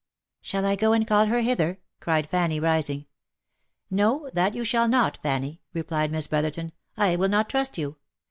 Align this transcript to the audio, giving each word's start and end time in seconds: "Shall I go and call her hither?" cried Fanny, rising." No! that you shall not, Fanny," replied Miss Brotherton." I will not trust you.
"Shall 0.41 0.65
I 0.65 0.75
go 0.75 0.93
and 0.93 1.05
call 1.05 1.27
her 1.27 1.41
hither?" 1.41 1.79
cried 1.99 2.27
Fanny, 2.27 2.59
rising." 2.59 3.05
No! 4.01 4.31
that 4.33 4.55
you 4.55 4.63
shall 4.63 4.87
not, 4.87 5.19
Fanny," 5.21 5.61
replied 5.75 6.11
Miss 6.11 6.25
Brotherton." 6.25 6.71
I 6.97 7.15
will 7.17 7.29
not 7.29 7.49
trust 7.51 7.77
you. 7.77 7.97